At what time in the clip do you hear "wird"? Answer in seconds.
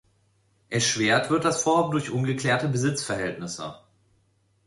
1.29-1.45